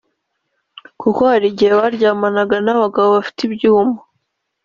Kuko 1.01 1.21
hari 1.31 1.45
igihe 1.51 1.71
baryamanaga 1.81 2.55
n’abagabo 2.61 3.07
bafite 3.15 3.39
ibyuma 3.47 3.97